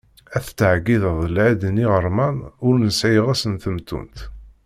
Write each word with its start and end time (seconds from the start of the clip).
Ad 0.35 0.43
tettɛeggideḍ 0.45 1.19
lɛid 1.35 1.61
n 1.69 1.81
iɣerman 1.85 2.37
ur 2.65 2.73
nesɛi 2.85 3.11
iɣes 3.19 3.41
n 3.47 3.53
temtunt. 3.63 4.17